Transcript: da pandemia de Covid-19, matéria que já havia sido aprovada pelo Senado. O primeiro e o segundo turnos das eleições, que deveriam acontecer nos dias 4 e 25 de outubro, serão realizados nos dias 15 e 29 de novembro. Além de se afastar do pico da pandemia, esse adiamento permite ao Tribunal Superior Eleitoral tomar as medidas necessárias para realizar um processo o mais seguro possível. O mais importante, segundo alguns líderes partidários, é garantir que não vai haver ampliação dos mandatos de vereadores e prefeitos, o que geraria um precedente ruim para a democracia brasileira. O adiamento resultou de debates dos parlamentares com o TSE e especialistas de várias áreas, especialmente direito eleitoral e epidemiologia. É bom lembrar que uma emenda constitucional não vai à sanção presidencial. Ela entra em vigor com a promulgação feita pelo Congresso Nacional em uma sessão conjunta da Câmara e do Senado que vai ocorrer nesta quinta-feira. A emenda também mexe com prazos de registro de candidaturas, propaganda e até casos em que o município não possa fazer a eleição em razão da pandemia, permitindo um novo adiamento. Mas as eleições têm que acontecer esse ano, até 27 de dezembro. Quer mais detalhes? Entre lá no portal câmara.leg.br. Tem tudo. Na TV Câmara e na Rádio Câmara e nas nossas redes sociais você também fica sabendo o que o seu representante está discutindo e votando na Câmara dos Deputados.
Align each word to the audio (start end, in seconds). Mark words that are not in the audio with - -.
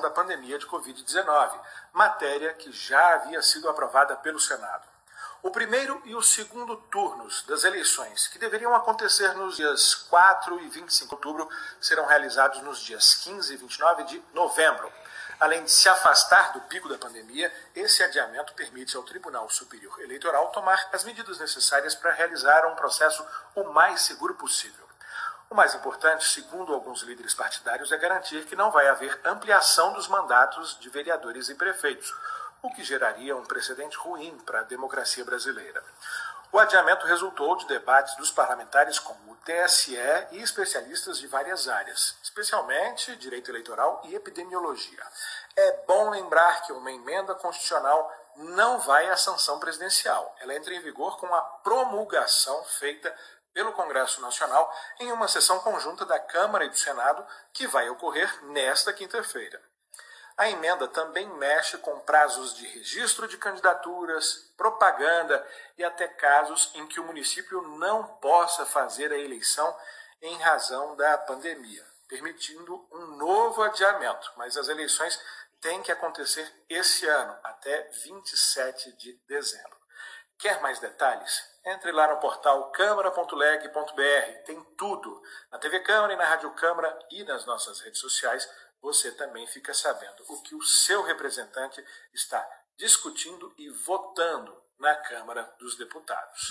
da 0.00 0.10
pandemia 0.10 0.58
de 0.58 0.66
Covid-19, 0.66 1.60
matéria 1.92 2.52
que 2.54 2.72
já 2.72 3.14
havia 3.14 3.40
sido 3.40 3.68
aprovada 3.68 4.16
pelo 4.16 4.40
Senado. 4.40 4.86
O 5.42 5.50
primeiro 5.50 6.02
e 6.04 6.14
o 6.14 6.22
segundo 6.22 6.76
turnos 6.76 7.42
das 7.42 7.62
eleições, 7.62 8.26
que 8.26 8.38
deveriam 8.38 8.74
acontecer 8.74 9.32
nos 9.34 9.56
dias 9.56 9.94
4 9.94 10.60
e 10.60 10.68
25 10.68 11.08
de 11.08 11.14
outubro, 11.14 11.48
serão 11.80 12.04
realizados 12.04 12.60
nos 12.62 12.80
dias 12.80 13.14
15 13.14 13.54
e 13.54 13.56
29 13.56 14.04
de 14.04 14.22
novembro. 14.34 14.92
Além 15.38 15.62
de 15.62 15.70
se 15.70 15.88
afastar 15.88 16.52
do 16.52 16.62
pico 16.62 16.88
da 16.88 16.98
pandemia, 16.98 17.52
esse 17.74 18.02
adiamento 18.02 18.54
permite 18.54 18.96
ao 18.96 19.04
Tribunal 19.04 19.48
Superior 19.48 20.00
Eleitoral 20.00 20.48
tomar 20.48 20.88
as 20.92 21.04
medidas 21.04 21.38
necessárias 21.38 21.94
para 21.94 22.10
realizar 22.10 22.66
um 22.66 22.74
processo 22.74 23.24
o 23.54 23.64
mais 23.64 24.02
seguro 24.02 24.34
possível. 24.34 24.85
O 25.48 25.54
mais 25.54 25.74
importante, 25.74 26.26
segundo 26.26 26.74
alguns 26.74 27.02
líderes 27.02 27.32
partidários, 27.32 27.92
é 27.92 27.96
garantir 27.96 28.44
que 28.46 28.56
não 28.56 28.70
vai 28.70 28.88
haver 28.88 29.20
ampliação 29.24 29.92
dos 29.92 30.08
mandatos 30.08 30.78
de 30.80 30.88
vereadores 30.88 31.48
e 31.48 31.54
prefeitos, 31.54 32.12
o 32.62 32.70
que 32.70 32.82
geraria 32.82 33.36
um 33.36 33.44
precedente 33.44 33.96
ruim 33.96 34.36
para 34.38 34.60
a 34.60 34.64
democracia 34.64 35.24
brasileira. 35.24 35.82
O 36.50 36.58
adiamento 36.58 37.06
resultou 37.06 37.56
de 37.56 37.66
debates 37.66 38.16
dos 38.16 38.30
parlamentares 38.30 38.98
com 38.98 39.12
o 39.30 39.36
TSE 39.44 39.96
e 40.32 40.42
especialistas 40.42 41.18
de 41.18 41.26
várias 41.26 41.68
áreas, 41.68 42.16
especialmente 42.22 43.14
direito 43.16 43.50
eleitoral 43.50 44.00
e 44.04 44.14
epidemiologia. 44.14 45.02
É 45.54 45.84
bom 45.86 46.10
lembrar 46.10 46.62
que 46.62 46.72
uma 46.72 46.90
emenda 46.90 47.34
constitucional 47.34 48.12
não 48.36 48.78
vai 48.78 49.08
à 49.08 49.16
sanção 49.16 49.58
presidencial. 49.58 50.34
Ela 50.40 50.54
entra 50.54 50.74
em 50.74 50.80
vigor 50.80 51.18
com 51.18 51.32
a 51.34 51.40
promulgação 51.40 52.64
feita 52.64 53.14
pelo 53.56 53.72
Congresso 53.72 54.20
Nacional 54.20 54.70
em 55.00 55.10
uma 55.10 55.26
sessão 55.26 55.58
conjunta 55.60 56.04
da 56.04 56.18
Câmara 56.18 56.66
e 56.66 56.68
do 56.68 56.76
Senado 56.76 57.26
que 57.54 57.66
vai 57.66 57.88
ocorrer 57.88 58.44
nesta 58.44 58.92
quinta-feira. 58.92 59.58
A 60.36 60.50
emenda 60.50 60.86
também 60.86 61.26
mexe 61.38 61.78
com 61.78 61.98
prazos 62.00 62.54
de 62.54 62.66
registro 62.66 63.26
de 63.26 63.38
candidaturas, 63.38 64.52
propaganda 64.58 65.42
e 65.78 65.82
até 65.82 66.06
casos 66.06 66.70
em 66.74 66.86
que 66.86 67.00
o 67.00 67.04
município 67.04 67.62
não 67.78 68.04
possa 68.18 68.66
fazer 68.66 69.10
a 69.10 69.18
eleição 69.18 69.74
em 70.20 70.36
razão 70.36 70.94
da 70.94 71.16
pandemia, 71.16 71.82
permitindo 72.06 72.86
um 72.92 73.16
novo 73.16 73.62
adiamento. 73.62 74.30
Mas 74.36 74.58
as 74.58 74.68
eleições 74.68 75.18
têm 75.62 75.82
que 75.82 75.90
acontecer 75.90 76.46
esse 76.68 77.06
ano, 77.06 77.34
até 77.42 77.84
27 78.04 78.92
de 78.98 79.14
dezembro. 79.26 79.85
Quer 80.38 80.60
mais 80.60 80.78
detalhes? 80.78 81.42
Entre 81.64 81.90
lá 81.92 82.08
no 82.08 82.20
portal 82.20 82.70
câmara.leg.br. 82.70 84.44
Tem 84.44 84.62
tudo. 84.76 85.22
Na 85.50 85.58
TV 85.58 85.80
Câmara 85.80 86.12
e 86.12 86.16
na 86.16 86.24
Rádio 86.24 86.50
Câmara 86.54 86.98
e 87.10 87.24
nas 87.24 87.46
nossas 87.46 87.80
redes 87.80 88.00
sociais 88.00 88.48
você 88.80 89.10
também 89.12 89.46
fica 89.46 89.72
sabendo 89.72 90.22
o 90.28 90.42
que 90.42 90.54
o 90.54 90.62
seu 90.62 91.02
representante 91.02 91.84
está 92.12 92.46
discutindo 92.76 93.52
e 93.56 93.70
votando 93.70 94.62
na 94.78 94.94
Câmara 94.94 95.42
dos 95.58 95.76
Deputados. 95.76 96.50